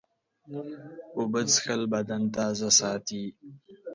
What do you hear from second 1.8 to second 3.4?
بدن تازه ساتي.